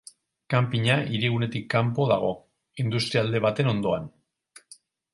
[0.53, 2.33] Kanpina hiri-gunetik kanpo dago,
[2.87, 4.13] industrialde baten ondoan.